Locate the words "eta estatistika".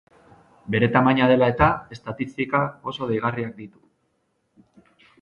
1.53-2.65